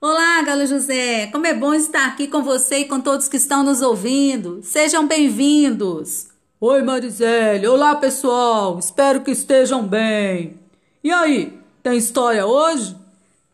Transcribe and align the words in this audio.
Olá, 0.00 0.40
Galo 0.42 0.64
José! 0.64 1.26
Como 1.32 1.44
é 1.44 1.52
bom 1.52 1.74
estar 1.74 2.06
aqui 2.06 2.28
com 2.28 2.40
você 2.40 2.78
e 2.78 2.84
com 2.84 3.00
todos 3.00 3.26
que 3.26 3.36
estão 3.36 3.64
nos 3.64 3.82
ouvindo. 3.82 4.60
Sejam 4.62 5.08
bem-vindos! 5.08 6.28
Oi, 6.60 6.82
Marisele! 6.84 7.66
Olá, 7.66 7.96
pessoal! 7.96 8.78
Espero 8.78 9.22
que 9.22 9.32
estejam 9.32 9.84
bem! 9.84 10.56
E 11.02 11.10
aí, 11.10 11.58
tem 11.82 11.98
história 11.98 12.46
hoje? 12.46 12.96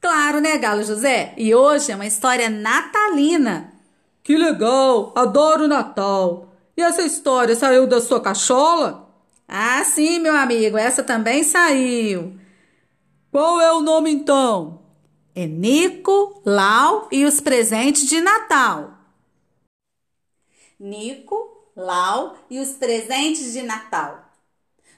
Claro, 0.03 0.39
né, 0.43 0.59
Galo 0.59 0.85
José? 0.85 1.33
E 1.39 1.55
hoje 1.55 1.91
é 1.91 1.95
uma 1.95 2.07
história 2.07 2.51
natalina. 2.51 3.73
Que 4.23 4.37
legal! 4.37 5.15
Adoro 5.17 5.67
Natal! 5.67 6.53
E 6.77 6.83
essa 6.83 7.01
história 7.01 7.57
saiu 7.57 7.87
da 7.87 8.03
sua 8.03 8.21
cachola? 8.21 9.09
Ah, 9.49 9.83
sim, 9.83 10.19
meu 10.19 10.37
amigo, 10.37 10.77
essa 10.77 11.03
também 11.03 11.43
saiu. 11.43 12.35
Qual 13.33 13.63
é 13.63 13.73
o 13.73 13.81
nome 13.81 14.11
então? 14.11 14.84
É 15.37 15.49
Nico, 15.49 16.41
Lau 16.47 17.09
e 17.11 17.25
os 17.25 17.41
presentes 17.41 18.09
de 18.09 18.21
Natal. 18.21 18.97
Nico, 20.79 21.73
Lau 21.75 22.39
e 22.49 22.61
os 22.61 22.75
presentes 22.75 23.53
de 23.53 23.63
Natal. 23.63 24.31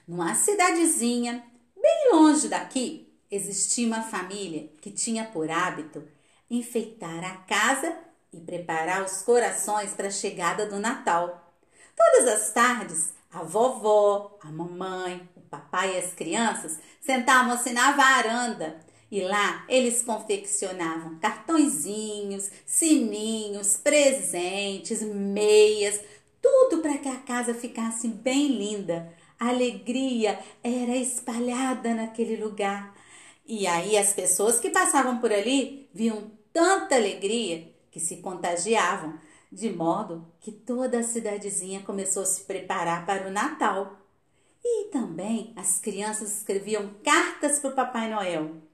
Numa 0.07 0.35
cidadezinha, 0.35 1.43
bem 1.75 2.11
longe 2.11 2.47
daqui, 2.47 3.11
existia 3.31 3.87
uma 3.87 4.03
família 4.03 4.69
que 4.79 4.91
tinha 4.91 5.25
por 5.25 5.49
hábito 5.49 6.07
enfeitar 6.51 7.23
a 7.25 7.37
casa 7.37 7.97
e 8.31 8.39
preparar 8.39 9.03
os 9.03 9.23
corações 9.23 9.95
para 9.95 10.09
a 10.09 10.11
chegada 10.11 10.67
do 10.67 10.77
Natal. 10.77 11.51
Todas 11.95 12.27
as 12.27 12.53
tardes, 12.53 13.11
a 13.31 13.41
vovó, 13.41 14.37
a 14.43 14.51
mamãe, 14.51 15.27
o 15.35 15.41
papai 15.41 15.95
e 15.95 15.97
as 15.97 16.13
crianças 16.13 16.77
sentavam-se 17.01 17.73
na 17.73 17.93
varanda 17.93 18.85
e 19.09 19.21
lá 19.21 19.65
eles 19.69 20.01
confeccionavam 20.01 21.17
cartõezinhos, 21.19 22.49
sininhos, 22.65 23.77
presentes, 23.77 25.01
meias, 25.01 26.01
tudo 26.41 26.81
para 26.81 26.97
que 26.97 27.07
a 27.07 27.17
casa 27.17 27.53
ficasse 27.53 28.07
bem 28.07 28.47
linda. 28.47 29.11
A 29.39 29.49
alegria 29.49 30.39
era 30.63 30.95
espalhada 30.95 31.93
naquele 31.93 32.35
lugar. 32.35 32.95
E 33.45 33.65
aí 33.65 33.97
as 33.97 34.11
pessoas 34.11 34.59
que 34.59 34.69
passavam 34.69 35.19
por 35.19 35.31
ali 35.31 35.89
viam 35.93 36.29
tanta 36.51 36.95
alegria 36.95 37.73
que 37.89 37.99
se 37.99 38.17
contagiavam, 38.17 39.17
de 39.49 39.69
modo 39.69 40.27
que 40.41 40.51
toda 40.51 40.99
a 40.99 41.03
cidadezinha 41.03 41.81
começou 41.81 42.23
a 42.23 42.25
se 42.25 42.41
preparar 42.41 43.05
para 43.05 43.27
o 43.27 43.31
Natal. 43.31 44.01
E 44.61 44.89
também 44.89 45.53
as 45.55 45.79
crianças 45.79 46.39
escreviam 46.39 46.89
cartas 47.03 47.59
para 47.59 47.69
o 47.69 47.75
Papai 47.75 48.09
Noel 48.09 48.66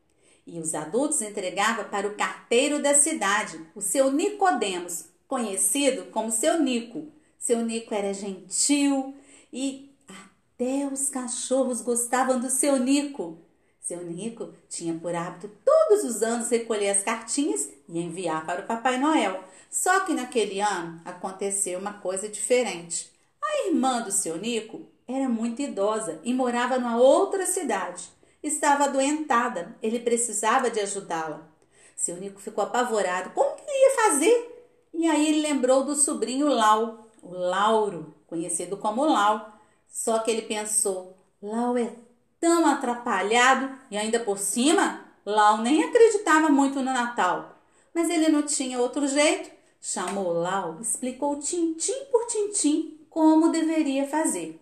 e 0.46 0.60
os 0.60 0.74
adultos 0.74 1.22
entregavam 1.22 1.86
para 1.86 2.08
o 2.08 2.16
carteiro 2.16 2.82
da 2.82 2.94
cidade, 2.94 3.60
o 3.74 3.82
seu 3.82 4.12
Nicodemos, 4.12 5.06
conhecido 5.28 6.06
como 6.12 6.32
seu 6.32 6.62
Nico. 6.62 7.08
Seu 7.40 7.64
Nico 7.66 7.94
era 7.94 8.14
gentil 8.14 9.16
e 9.52 9.94
até 10.08 10.88
os 10.92 11.10
cachorros 11.10 11.82
gostavam 11.82 12.40
do 12.40 12.50
seu 12.50 12.78
Nico. 12.78 13.38
Seu 13.80 14.04
Nico 14.04 14.54
tinha 14.70 14.94
por 14.94 15.14
hábito 15.14 15.50
todos 15.64 16.04
os 16.04 16.22
anos 16.22 16.50
recolher 16.50 16.90
as 16.90 17.04
cartinhas 17.04 17.70
e 17.88 18.00
enviar 18.00 18.46
para 18.46 18.62
o 18.62 18.66
Papai 18.66 18.98
Noel. 18.98 19.44
Só 19.70 20.02
que 20.02 20.14
naquele 20.14 20.62
ano 20.62 21.02
aconteceu 21.04 21.80
uma 21.80 21.94
coisa 21.94 22.30
diferente. 22.30 23.12
A 23.42 23.68
irmã 23.68 24.02
do 24.02 24.12
seu 24.12 24.38
Nico 24.38 24.82
era 25.08 25.28
muito 25.28 25.62
idosa 25.62 26.20
e 26.24 26.34
morava 26.34 26.78
numa 26.78 26.98
outra 26.98 27.46
cidade 27.46 28.10
estava 28.44 28.84
adoentada. 28.84 29.76
Ele 29.82 30.00
precisava 30.00 30.70
de 30.70 30.80
ajudá-la. 30.82 31.48
Seu 31.96 32.18
Nico 32.18 32.42
ficou 32.42 32.64
apavorado. 32.64 33.32
Como 33.32 33.56
que 33.56 33.64
ele 33.66 33.84
ia 33.84 33.96
fazer? 33.96 34.68
E 34.94 35.08
aí 35.08 35.28
ele 35.28 35.42
lembrou 35.42 35.84
do 35.84 35.96
sobrinho 35.96 36.48
Lau, 36.48 37.08
o 37.22 37.32
Lauro, 37.32 38.14
conhecido 38.28 38.78
como 38.78 39.06
Lau. 39.06 39.54
Só 39.88 40.20
que 40.20 40.30
ele 40.30 40.44
pensou: 40.44 41.18
Lau 41.42 41.78
é 41.78 41.92
tão 42.40 42.66
atrapalhado 42.66 43.74
e 43.90 43.98
ainda 43.98 44.20
por 44.20 44.38
cima, 44.38 45.06
Lau 45.26 45.60
nem 45.60 45.84
acreditava 45.84 46.50
muito 46.50 46.76
no 46.76 46.86
Natal. 46.86 47.58
Mas 47.94 48.10
ele 48.10 48.30
não 48.30 48.44
tinha 48.44 48.80
outro 48.80 49.08
jeito. 49.08 49.52
Chamou 49.80 50.32
Lau, 50.32 50.80
explicou 50.82 51.40
tintim 51.40 52.06
por 52.12 52.26
tintim 52.28 53.06
como 53.10 53.50
deveria 53.50 54.08
fazer. 54.08 54.60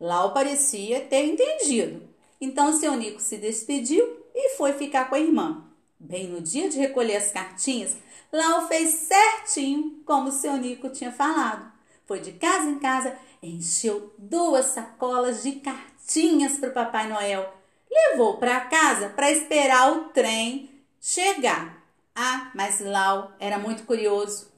Lau 0.00 0.32
parecia 0.32 1.00
ter 1.02 1.24
entendido 1.24 2.13
então 2.44 2.78
seu 2.78 2.94
Nico 2.94 3.20
se 3.20 3.36
despediu 3.36 4.24
e 4.34 4.56
foi 4.56 4.72
ficar 4.74 5.08
com 5.08 5.14
a 5.14 5.20
irmã. 5.20 5.64
Bem 5.98 6.28
no 6.28 6.40
dia 6.40 6.68
de 6.68 6.78
recolher 6.78 7.16
as 7.16 7.30
cartinhas, 7.30 7.96
Lau 8.32 8.68
fez 8.68 8.90
certinho 8.90 10.02
como 10.04 10.30
seu 10.30 10.56
Nico 10.56 10.88
tinha 10.90 11.10
falado. 11.10 11.72
Foi 12.06 12.20
de 12.20 12.32
casa 12.32 12.68
em 12.68 12.78
casa, 12.78 13.16
encheu 13.42 14.12
duas 14.18 14.66
sacolas 14.66 15.42
de 15.42 15.52
cartinhas 15.52 16.58
para 16.58 16.68
o 16.68 16.72
Papai 16.72 17.08
Noel. 17.08 17.52
Levou 17.90 18.36
para 18.36 18.60
casa 18.62 19.08
para 19.08 19.30
esperar 19.30 19.92
o 19.92 20.08
trem 20.08 20.70
chegar. 21.00 21.82
Ah, 22.14 22.50
mas 22.54 22.80
Lau 22.80 23.32
era 23.38 23.58
muito 23.58 23.84
curioso. 23.84 24.52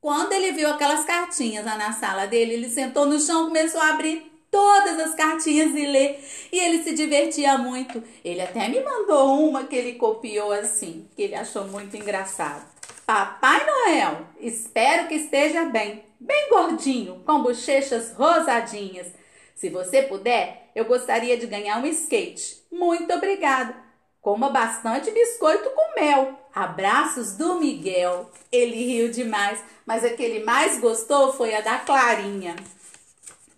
Quando 0.00 0.32
ele 0.32 0.52
viu 0.52 0.68
aquelas 0.68 1.04
cartinhas 1.04 1.64
lá 1.64 1.76
na 1.76 1.92
sala 1.92 2.26
dele, 2.26 2.54
ele 2.54 2.70
sentou 2.70 3.06
no 3.06 3.18
chão 3.18 3.44
e 3.44 3.46
começou 3.46 3.80
a 3.80 3.90
abrir 3.90 4.37
todas 4.50 4.98
as 4.98 5.14
cartinhas 5.14 5.74
e 5.74 5.86
ler. 5.86 6.24
E 6.52 6.58
ele 6.58 6.82
se 6.82 6.94
divertia 6.94 7.58
muito. 7.58 8.02
Ele 8.24 8.40
até 8.40 8.68
me 8.68 8.80
mandou 8.80 9.48
uma 9.48 9.64
que 9.64 9.76
ele 9.76 9.94
copiou 9.94 10.52
assim, 10.52 11.08
que 11.14 11.22
ele 11.22 11.34
achou 11.34 11.66
muito 11.66 11.96
engraçado. 11.96 12.66
Papai 13.06 13.64
Noel, 13.64 14.26
espero 14.40 15.08
que 15.08 15.14
esteja 15.14 15.64
bem, 15.64 16.04
bem 16.20 16.50
gordinho, 16.50 17.22
com 17.24 17.42
bochechas 17.42 18.12
rosadinhas. 18.12 19.06
Se 19.54 19.70
você 19.70 20.02
puder, 20.02 20.70
eu 20.74 20.84
gostaria 20.84 21.36
de 21.36 21.46
ganhar 21.46 21.78
um 21.78 21.86
skate. 21.86 22.62
Muito 22.70 23.12
obrigada. 23.12 23.74
Coma 24.20 24.50
bastante 24.50 25.10
biscoito 25.10 25.70
com 25.70 26.00
mel. 26.00 26.38
Abraços 26.54 27.32
do 27.32 27.54
Miguel. 27.58 28.30
Ele 28.52 28.76
riu 28.76 29.10
demais, 29.10 29.58
mas 29.86 30.04
a 30.04 30.10
que 30.10 30.22
ele 30.22 30.44
mais 30.44 30.78
gostou 30.78 31.32
foi 31.32 31.54
a 31.54 31.60
da 31.60 31.78
Clarinha. 31.78 32.54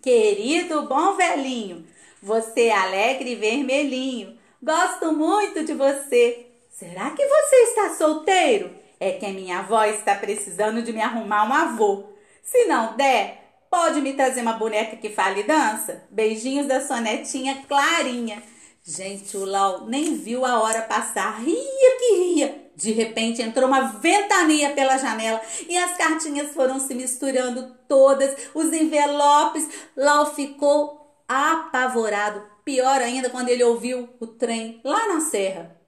Querido 0.01 0.87
bom 0.87 1.15
velhinho, 1.15 1.85
você 2.23 2.69
é 2.69 2.75
alegre 2.75 3.33
e 3.33 3.35
vermelhinho. 3.35 4.35
Gosto 4.59 5.13
muito 5.13 5.63
de 5.63 5.75
você. 5.75 6.47
Será 6.71 7.11
que 7.11 7.23
você 7.23 7.55
está 7.57 7.93
solteiro? 7.93 8.71
É 8.99 9.11
que 9.11 9.27
a 9.27 9.29
minha 9.29 9.59
avó 9.59 9.83
está 9.83 10.15
precisando 10.15 10.81
de 10.81 10.91
me 10.91 11.01
arrumar 11.01 11.47
um 11.47 11.53
avô. 11.53 12.05
Se 12.41 12.65
não 12.65 12.97
der, 12.97 13.59
pode 13.69 14.01
me 14.01 14.13
trazer 14.13 14.41
uma 14.41 14.53
boneca 14.53 14.95
que 14.95 15.09
fale 15.09 15.43
dança? 15.43 16.03
Beijinhos 16.09 16.65
da 16.65 16.81
sua 16.81 16.99
netinha 16.99 17.63
Clarinha. 17.67 18.41
Gente, 18.83 19.37
o 19.37 19.45
Lau 19.45 19.85
nem 19.85 20.15
viu 20.15 20.43
a 20.43 20.61
hora 20.61 20.81
passar. 20.81 21.39
Ria 21.43 21.97
que 21.99 22.15
ria. 22.15 22.70
De 22.81 22.91
repente 22.91 23.41
entrou 23.41 23.67
uma 23.67 23.81
ventania 23.81 24.71
pela 24.71 24.97
janela 24.97 25.39
e 25.69 25.77
as 25.77 25.95
cartinhas 25.95 26.51
foram 26.51 26.79
se 26.79 26.95
misturando 26.95 27.75
todas, 27.87 28.35
os 28.55 28.73
envelopes. 28.73 29.69
Lau 29.95 30.33
ficou 30.33 31.15
apavorado. 31.27 32.49
Pior 32.65 33.01
ainda 33.01 33.29
quando 33.29 33.49
ele 33.49 33.63
ouviu 33.63 34.09
o 34.19 34.27
trem 34.27 34.81
lá 34.83 35.07
na 35.07 35.21
serra. 35.21 35.79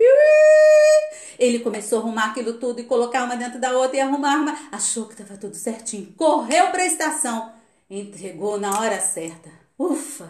Ele 1.39 1.59
começou 1.59 1.99
a 1.99 2.01
arrumar 2.01 2.25
aquilo 2.25 2.53
tudo 2.53 2.79
e 2.79 2.83
colocar 2.83 3.23
uma 3.23 3.35
dentro 3.35 3.59
da 3.59 3.75
outra 3.75 3.97
e 3.97 3.99
arrumar 3.99 4.35
uma. 4.35 4.57
Achou 4.71 5.05
que 5.05 5.13
estava 5.13 5.39
tudo 5.39 5.55
certinho. 5.55 6.13
Correu 6.15 6.69
para 6.69 6.83
a 6.83 6.87
estação. 6.87 7.51
Entregou 7.89 8.59
na 8.59 8.79
hora 8.79 8.99
certa. 8.99 9.49
Ufa! 9.77 10.29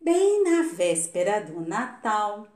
Bem 0.00 0.44
na 0.44 0.62
véspera 0.72 1.40
do 1.40 1.60
Natal, 1.60 2.46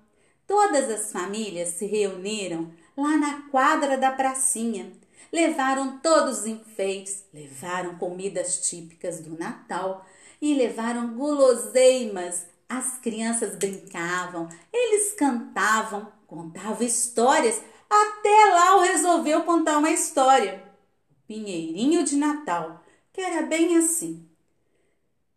todas 0.47 0.89
as 0.89 1.13
famílias 1.13 1.71
se 1.71 1.87
reuniram 1.87 2.73
lá 2.97 3.17
na 3.17 3.43
quadra 3.51 3.99
da 3.99 4.11
pracinha. 4.11 4.93
Levaram 5.33 5.99
todos 5.99 6.41
os 6.41 6.47
enfeites, 6.47 7.25
levaram 7.33 7.97
comidas 7.97 8.69
típicas 8.69 9.21
do 9.21 9.37
Natal 9.37 10.07
e 10.41 10.55
levaram 10.55 11.15
guloseimas. 11.15 12.47
As 12.69 12.99
crianças 12.99 13.57
brincavam, 13.57 14.49
eles 14.73 15.13
cantavam, 15.15 16.13
contavam 16.27 16.87
histórias. 16.87 17.61
Até 17.91 18.45
Lau 18.53 18.81
resolveu 18.81 19.43
contar 19.43 19.79
uma 19.79 19.91
história. 19.91 20.63
O 21.11 21.27
Pinheirinho 21.27 22.05
de 22.05 22.17
Natal, 22.17 22.83
que 23.13 23.21
era 23.21 23.43
bem 23.43 23.77
assim. 23.77 24.29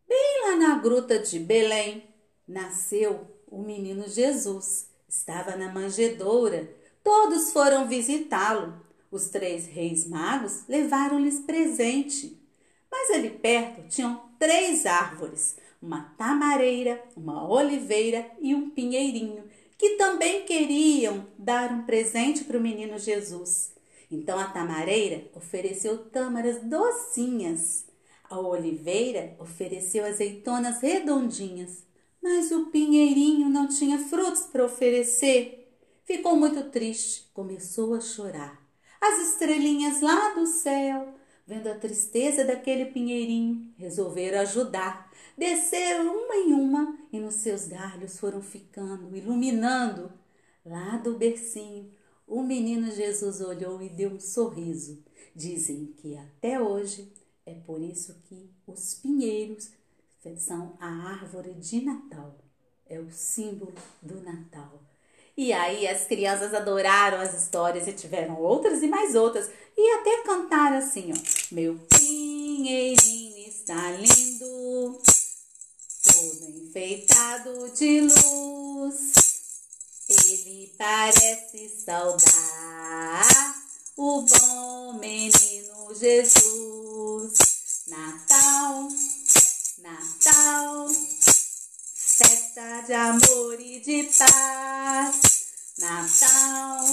Bem 0.07 0.42
lá 0.45 0.56
na 0.56 0.75
gruta 0.75 1.19
de 1.19 1.39
Belém, 1.39 2.07
nasceu 2.48 3.27
o 3.48 3.62
menino 3.62 4.07
Jesus. 4.07 4.89
Estava 5.10 5.56
na 5.56 5.71
manjedoura 5.71 6.69
Todos 7.07 7.54
foram 7.54 7.88
visitá-lo. 7.88 8.81
Os 9.09 9.30
três 9.30 9.65
reis 9.65 10.06
magos 10.06 10.68
levaram-lhes 10.68 11.39
presente. 11.39 12.38
Mas 12.92 13.12
ali 13.12 13.30
perto 13.30 13.88
tinham 13.88 14.30
três 14.38 14.86
árvores: 14.86 15.56
uma 15.81 16.13
tamareira, 16.18 17.01
uma 17.15 17.48
oliveira 17.48 18.30
e 18.42 18.54
um 18.54 18.71
pinheirinho, 18.71 19.45
que 19.77 19.92
também 19.92 20.44
queriam 20.44 21.25
dar 21.38 21.71
um 21.71 21.83
presente 21.83 22.44
para 22.44 22.57
o 22.57 22.62
menino 22.62 23.00
Jesus. 23.00 23.74
Então 24.12 24.38
a 24.38 24.50
tamareira 24.50 25.31
ofereceu 25.33 26.10
tâmaras 26.10 26.62
docinhas, 26.62 27.86
a 28.30 28.38
oliveira 28.38 29.33
ofereceu 29.39 30.06
azeitonas 30.06 30.81
redondinhas, 30.81 31.86
mas 32.21 32.51
o 32.51 32.65
pinheirinho 32.65 33.48
não 33.48 33.65
tinha 33.65 33.98
frutos 33.98 34.42
para 34.42 34.65
oferecer. 34.65 35.67
Ficou 36.07 36.38
muito 36.38 36.69
triste, 36.69 37.30
começou 37.33 37.94
a 37.94 38.00
chorar. 38.00 38.65
As 39.01 39.27
estrelinhas 39.27 40.00
lá 40.00 40.33
do 40.36 40.48
céu, 40.48 41.13
vendo 41.45 41.68
a 41.68 41.75
tristeza 41.75 42.45
daquele 42.45 42.86
pinheirinho, 42.86 43.74
resolveram 43.77 44.39
ajudar. 44.39 45.12
Desceram 45.38 46.15
uma 46.15 46.36
em 46.38 46.54
uma 46.54 46.98
e 47.12 47.19
nos 47.19 47.33
seus 47.33 47.68
galhos 47.68 48.18
foram 48.18 48.42
ficando, 48.42 49.13
iluminando. 49.18 50.09
Lá 50.65 50.95
do 50.95 51.18
bercinho, 51.18 51.92
o 52.25 52.42
menino 52.42 52.89
Jesus 52.89 53.42
olhou 53.42 53.81
e 53.81 53.89
deu 53.89 54.12
um 54.12 54.19
sorriso. 54.21 55.03
Dizem 55.36 55.88
que 55.88 56.15
até 56.15 56.57
hoje 56.57 57.12
é 57.45 57.53
por 57.53 57.81
isso 57.81 58.15
que 58.24 58.50
os 58.65 58.94
pinheiros 58.94 59.71
são 60.38 60.77
a 60.80 60.88
árvore 60.88 61.53
de 61.56 61.81
Natal. 61.81 62.38
É 62.86 62.98
o 62.98 63.12
símbolo 63.12 63.74
do 64.01 64.21
Natal. 64.21 64.81
E 65.38 65.54
aí 65.54 65.88
as 65.88 66.06
crianças 66.06 66.51
adoraram 66.51 67.22
as 67.22 67.36
histórias 67.36 67.88
e 67.88 67.94
tiveram 67.94 68.42
outras 68.42 68.81
e 68.81 68.88
mais 68.88 69.13
outras. 69.13 69.48
E 69.78 69.94
até 70.00 70.24
cantaram 70.24 70.78
assim, 70.78 71.13
ó. 71.13 71.54
Meu 71.54 71.75
pinheirinho 71.75 73.48
está 73.48 73.92
lindo, 73.92 75.00
todo 76.04 76.50
enfeitado 76.50 77.69
de 77.69 78.01
luz. 78.01 79.13
Ele 80.10 80.74
parece 80.75 81.69
saudar 81.86 83.56
o 83.95 84.22
bom 84.22 84.94
menino 84.94 85.94
Jesus. 85.94 87.57
Natal, 87.88 88.89
Natal, 89.78 90.89
festa 91.94 92.81
de 92.88 92.94
amor 92.94 93.60
e 93.60 93.80
de 93.80 94.10
paz. 94.18 95.26
Natal, 95.88 96.84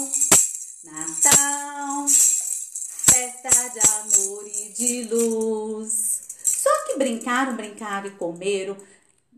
Natal, 0.85 2.07
festa 2.07 3.69
de 3.71 3.81
amor 3.81 4.47
e 4.47 4.69
de 4.73 5.09
luz. 5.13 6.23
Só 6.45 6.71
que 6.87 6.97
brincaram, 6.97 7.57
brincaram 7.57 8.07
e 8.07 8.13
comeram, 8.13 8.77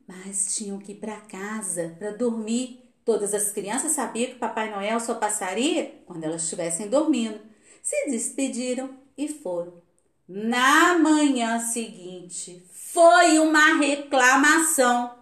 mas 0.06 0.55
tinham 0.55 0.79
que 0.79 0.93
ir 0.93 0.97
para 0.97 1.17
casa 1.23 1.97
para 1.99 2.11
dormir. 2.11 2.82
Todas 3.03 3.32
as 3.32 3.50
crianças 3.50 3.93
sabiam 3.93 4.32
que 4.32 4.38
Papai 4.38 4.70
Noel 4.70 5.00
só 5.00 5.14
passaria 5.14 6.03
quando 6.05 6.25
elas 6.25 6.43
estivessem 6.43 6.91
dormindo. 6.91 7.41
Se 7.82 8.11
despediram 8.11 8.91
e 9.17 9.26
foram. 9.26 9.81
Na 10.29 10.99
manhã 10.99 11.61
seguinte, 11.61 12.62
foi 12.70 13.38
uma 13.38 13.79
reclamação. 13.79 15.14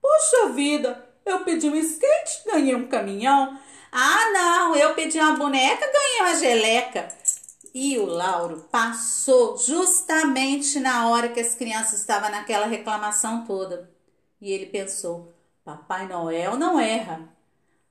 Poxa 0.00 0.50
vida, 0.50 1.10
eu 1.26 1.40
pedi 1.40 1.68
um 1.68 1.74
skate, 1.74 2.44
ganhei 2.46 2.76
um 2.76 2.86
caminhão. 2.86 3.58
Ah, 3.92 4.30
não, 4.32 4.76
eu 4.76 4.94
pedi 4.94 5.18
uma 5.18 5.36
boneca, 5.36 5.90
ganhei 5.92 6.20
uma 6.20 6.38
geleca. 6.38 7.08
E 7.72 7.98
o 7.98 8.04
Lauro 8.04 8.66
passou 8.70 9.56
justamente 9.56 10.80
na 10.80 11.08
hora 11.08 11.28
que 11.28 11.40
as 11.40 11.54
crianças 11.54 12.00
estavam 12.00 12.30
naquela 12.30 12.66
reclamação 12.66 13.44
toda. 13.44 13.90
E 14.40 14.50
ele 14.50 14.66
pensou: 14.66 15.32
Papai 15.64 16.06
Noel 16.08 16.56
não 16.56 16.80
erra. 16.80 17.28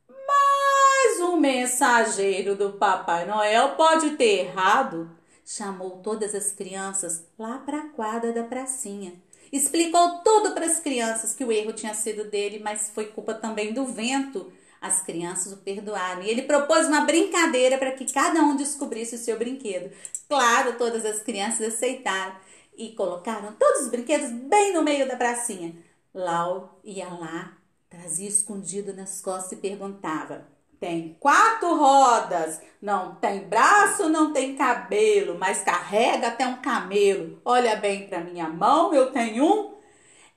Mas 0.10 1.20
o 1.22 1.38
mensageiro 1.38 2.56
do 2.56 2.74
Papai 2.74 3.26
Noel 3.26 3.76
pode 3.76 4.12
ter 4.12 4.48
errado. 4.48 5.10
Chamou 5.46 6.02
todas 6.04 6.36
as 6.36 6.52
crianças 6.52 7.24
lá 7.38 7.58
para 7.60 7.80
a 7.80 7.90
quadra 7.90 8.34
da 8.34 8.44
pracinha. 8.44 9.14
Explicou 9.52 10.20
tudo 10.20 10.52
para 10.52 10.66
as 10.66 10.80
crianças 10.80 11.34
que 11.34 11.44
o 11.44 11.52
erro 11.52 11.74
tinha 11.74 11.94
sido 11.94 12.26
dele, 12.26 12.60
mas 12.60 12.92
foi 12.94 13.06
culpa 13.06 13.34
também 13.34 13.74
do 13.74 13.86
vento. 13.86 14.52
As 14.82 15.02
crianças 15.02 15.52
o 15.52 15.58
perdoaram 15.58 16.22
e 16.22 16.30
ele 16.30 16.44
propôs 16.44 16.88
uma 16.88 17.02
brincadeira 17.02 17.78
para 17.78 17.92
que 17.92 18.12
cada 18.12 18.42
um 18.42 18.56
descobrisse 18.56 19.16
o 19.16 19.20
seu 19.20 19.38
brinquedo. 19.38 19.92
Claro, 20.28 20.78
todas 20.78 21.06
as 21.06 21.22
crianças 21.22 21.74
aceitaram 21.74 22.36
e 22.78 22.94
colocaram 22.94 23.54
todos 23.60 23.82
os 23.82 23.88
brinquedos 23.90 24.32
bem 24.32 24.74
no 24.74 24.82
meio 24.82 25.08
da 25.08 25.18
pracinha. 25.18 25.76
Lau 26.14 26.80
ia 26.84 27.10
lá, 27.10 27.58
trazia 27.90 28.30
escondido 28.30 28.94
nas 28.94 29.22
costas 29.22 29.52
e 29.52 29.58
perguntava: 29.58 30.48
tem 30.80 31.18
quatro 31.20 31.76
rodas, 31.76 32.62
não 32.82 33.16
tem 33.16 33.42
braço, 33.50 34.08
não 34.08 34.32
tem 34.32 34.56
cabelo, 34.56 35.38
mas 35.38 35.62
carrega 35.62 36.30
até 36.30 36.48
um 36.48 36.62
camelo. 36.62 37.42
Olha 37.44 37.76
bem 37.76 38.08
para 38.08 38.22
minha 38.22 38.48
mão, 38.48 38.94
eu 38.94 39.12
tenho 39.12 39.44
um. 39.44 39.80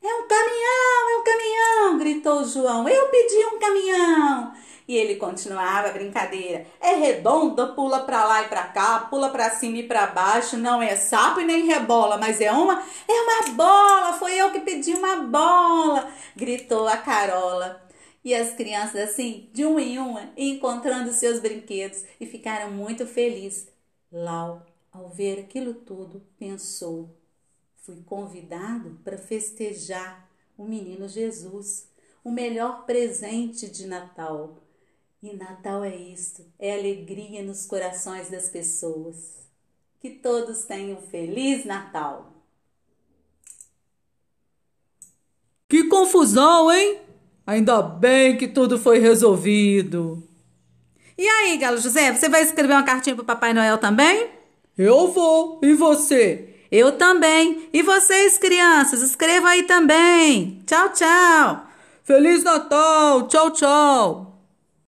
É 0.02 0.14
um 0.14 0.26
caminhão, 0.26 1.10
é 1.10 1.16
um 1.16 1.24
caminhão, 1.24 1.98
gritou 2.32 2.44
João. 2.44 2.88
Eu 2.88 3.08
pedi 3.08 3.44
um 3.46 3.58
caminhão. 3.58 4.54
E 4.88 4.96
ele 4.96 5.16
continuava 5.16 5.88
a 5.88 5.92
brincadeira. 5.92 6.66
É 6.80 6.94
redonda, 6.94 7.68
pula 7.68 8.00
para 8.00 8.24
lá 8.24 8.42
e 8.42 8.48
para 8.48 8.64
cá, 8.64 9.00
pula 9.00 9.30
para 9.30 9.50
cima 9.50 9.78
e 9.78 9.86
para 9.86 10.08
baixo, 10.08 10.56
não 10.56 10.82
é 10.82 10.96
sapo 10.96 11.40
e 11.40 11.44
nem 11.44 11.66
rebola, 11.66 12.18
mas 12.18 12.40
é 12.40 12.50
uma, 12.50 12.82
é 13.08 13.12
uma 13.12 13.54
bola. 13.54 14.12
Foi 14.14 14.34
eu 14.34 14.50
que 14.50 14.60
pedi 14.60 14.92
uma 14.92 15.16
bola, 15.16 16.12
gritou 16.34 16.88
a 16.88 16.96
Carola. 16.96 17.80
E 18.24 18.34
as 18.34 18.54
crianças, 18.54 19.10
assim, 19.10 19.48
de 19.52 19.64
um 19.64 19.78
em 19.78 19.98
uma, 19.98 20.30
encontrando 20.36 21.12
seus 21.12 21.40
brinquedos 21.40 22.04
e 22.20 22.26
ficaram 22.26 22.70
muito 22.70 23.06
felizes. 23.06 23.68
Lau, 24.10 24.64
ao 24.92 25.08
ver 25.08 25.40
aquilo 25.40 25.74
tudo, 25.74 26.22
pensou: 26.38 27.16
fui 27.76 28.02
convidado 28.04 29.00
para 29.02 29.18
festejar 29.18 30.28
o 30.56 30.64
menino 30.64 31.08
Jesus, 31.08 31.88
o 32.24 32.30
melhor 32.30 32.84
presente 32.84 33.68
de 33.68 33.86
Natal. 33.86 34.58
E 35.22 35.34
Natal 35.36 35.84
é 35.84 35.94
isto, 35.94 36.44
é 36.58 36.74
alegria 36.74 37.42
nos 37.42 37.64
corações 37.66 38.28
das 38.28 38.48
pessoas. 38.48 39.42
Que 40.00 40.10
todos 40.10 40.64
tenham 40.64 40.98
um 40.98 41.02
feliz 41.02 41.64
Natal. 41.64 42.32
Que 45.68 45.84
confusão, 45.84 46.70
hein? 46.72 47.00
Ainda 47.46 47.80
bem 47.80 48.36
que 48.36 48.48
tudo 48.48 48.78
foi 48.78 48.98
resolvido. 48.98 50.22
E 51.16 51.26
aí, 51.26 51.56
Galo 51.56 51.78
José, 51.78 52.12
você 52.12 52.28
vai 52.28 52.42
escrever 52.42 52.72
uma 52.72 52.82
cartinha 52.82 53.14
pro 53.14 53.24
Papai 53.24 53.54
Noel 53.54 53.78
também? 53.78 54.28
Eu 54.76 55.12
vou. 55.12 55.60
E 55.62 55.72
você? 55.74 56.56
Eu 56.70 56.98
também. 56.98 57.68
E 57.72 57.82
vocês, 57.82 58.38
crianças, 58.38 59.02
escrevam 59.02 59.48
aí 59.48 59.62
também. 59.64 60.62
Tchau, 60.66 60.92
tchau. 60.92 61.71
Feliz 62.04 62.42
Natal. 62.44 63.28
Tchau, 63.28 63.50
tchau. 63.50 64.31